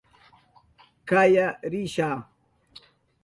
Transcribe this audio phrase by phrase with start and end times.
[1.09, 2.09] Kaya risha.